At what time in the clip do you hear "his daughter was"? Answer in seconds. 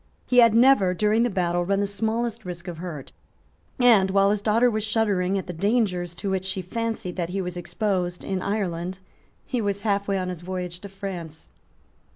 4.31-4.83